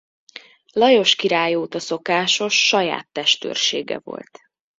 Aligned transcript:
Lajos 0.71 1.15
király 1.15 1.55
óta 1.55 1.79
szokásos 1.79 2.67
saját 2.67 3.07
testőrsége 3.11 3.99
volt. 4.03 4.39